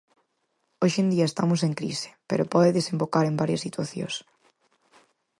[0.81, 4.15] Hoxe en día estamos en crise, pero pode desembocar en varias situacións.